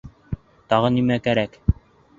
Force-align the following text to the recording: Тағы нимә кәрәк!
Тағы 0.73 0.91
нимә 0.97 1.21
кәрәк! 1.29 1.63